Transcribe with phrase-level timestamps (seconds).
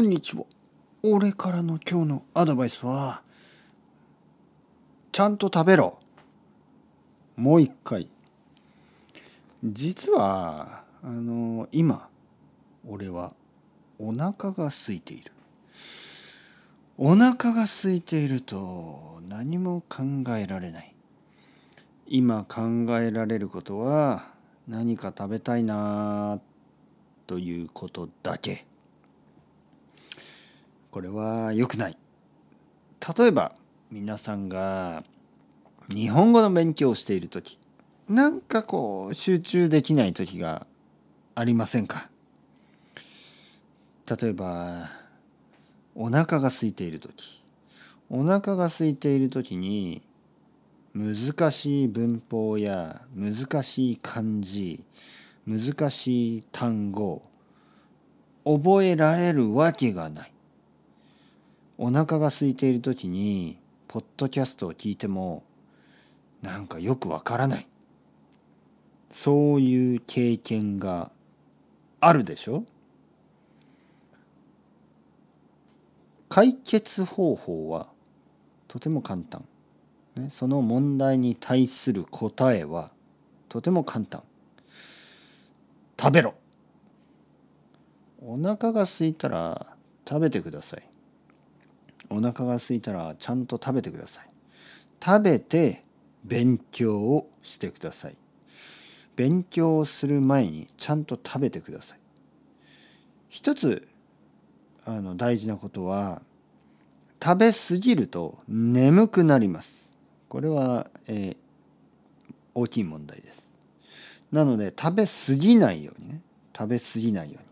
[0.00, 0.44] こんにちは。
[1.02, 3.20] 俺からの今日のアドバイスは、
[5.12, 5.98] ちゃんと食べろ。
[7.36, 8.08] もう一回。
[9.62, 12.08] 実は、あの、今、
[12.88, 13.34] 俺は
[13.98, 15.32] お腹が空いている。
[16.96, 20.04] お腹が空いていると何も考
[20.34, 20.94] えられない。
[22.06, 22.62] 今考
[22.98, 24.24] えられることは
[24.66, 26.40] 何か食べたいな
[27.26, 28.64] ということだけ。
[30.90, 31.96] これは良くない。
[33.16, 33.54] 例えば
[33.90, 35.04] 皆さんが
[35.88, 37.58] 日本語の勉強をしている時
[38.08, 40.66] なんかこう集中できない時が
[41.34, 42.10] ありませんか？
[44.20, 44.90] 例えば
[45.94, 47.42] お腹が空いている時。
[48.08, 50.02] お腹が空いている時に
[50.92, 54.82] 難しい文法や難しい漢字
[55.46, 57.22] 難しい単語
[58.44, 60.32] 覚えられるわけがない。
[61.82, 63.56] お腹が空いている時に
[63.88, 65.42] ポッドキャストを聞いても
[66.42, 67.66] なんかよくわからない。
[69.10, 71.10] そういう経験が
[71.98, 72.64] あるでしょ？
[76.28, 77.88] 解決方法は
[78.68, 79.48] とても簡単、
[80.28, 82.90] その問題に対する答えは
[83.48, 84.22] とても簡単。
[85.98, 86.34] 食べろ。
[88.20, 89.66] お腹が空いたら
[90.06, 90.82] 食べてください。
[92.10, 94.28] お腹が空いたらちゃんと食べてください。
[95.02, 95.82] 食べて
[96.24, 98.16] 勉強をしてください。
[99.16, 101.98] 勉強をする前にちゃんと食べてください。
[103.28, 103.88] 一つ
[104.84, 106.22] あの大事なことは
[107.22, 109.90] 食べ過ぎると眠くなります。
[110.28, 111.36] これは、えー、
[112.54, 113.52] 大きい問題です。
[114.32, 116.20] なので食べ過ぎないようにね。
[116.56, 117.48] 食べ過ぎないように。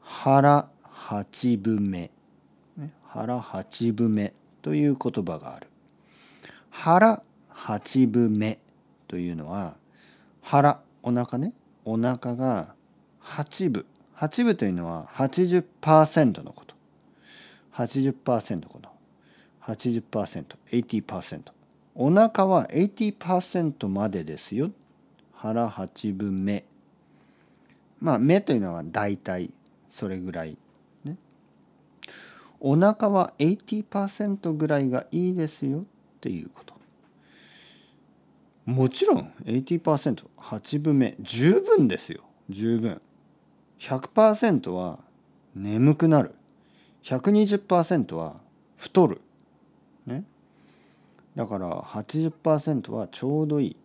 [0.00, 2.10] 腹八分目。
[3.14, 5.68] 腹八分目という言葉がある。
[6.68, 8.58] 腹八分目
[9.06, 9.76] というのは
[10.42, 11.52] 腹お腹ね
[11.84, 12.74] お腹が
[13.20, 13.86] 八分。
[14.14, 16.74] 八分というのは80%のこと。
[17.74, 18.90] 80%こと。
[19.62, 21.40] 80%、80%
[21.94, 24.72] お腹は80%までですよ。
[25.32, 26.64] 腹八分目。
[28.00, 29.50] まあ目というのは大体
[29.88, 30.58] それぐらい
[32.66, 35.84] お腹は80%ぐらいがいいですよっ
[36.22, 36.72] ていうこと。
[38.64, 42.22] もちろん 80%8 分目十分ですよ。
[42.48, 43.02] 十分。
[43.78, 44.98] 100%は
[45.54, 46.34] 眠くなる。
[47.02, 48.40] 120%は
[48.78, 49.20] 太る。
[50.06, 50.24] ね。
[51.36, 53.76] だから80%はちょうどいい。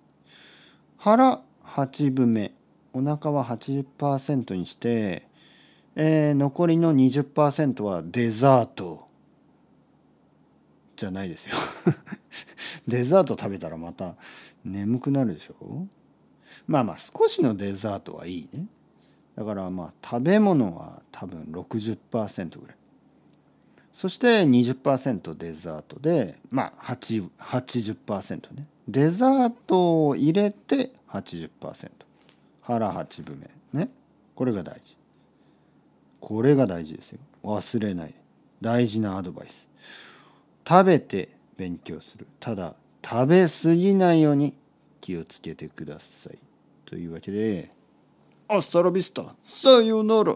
[0.96, 2.54] 腹8分目。
[2.94, 5.28] お腹は80%にして
[6.02, 9.06] えー、残りの20%はデザート。
[10.96, 11.56] じゃないですよ。
[12.88, 14.16] デザート食べたらまた
[14.64, 15.88] 眠くなるでしょ？
[16.68, 18.68] まあまあ少しのデザートはいいね。
[19.36, 22.78] だからまあ食べ物は多分60%ぐらい。
[23.92, 28.68] そして20%デザートでまあ80%ね。
[28.88, 31.90] デザートを入れて80%
[32.62, 33.38] 腹8分
[33.74, 33.90] 目ね。
[34.36, 34.99] これが大事。
[36.20, 37.20] これが大事ですよ。
[37.44, 38.14] 忘れない。
[38.62, 39.70] 大事なアドバイス。
[40.68, 42.28] 食べて勉強する。
[42.40, 44.56] ただ食べ過ぎないように
[45.02, 46.38] 気をつけてください。
[46.86, 47.70] というわけで
[48.48, 50.36] アスタラビスタさようなら。